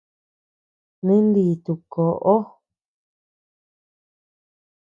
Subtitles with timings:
[1.05, 2.35] Ninditu koʼo.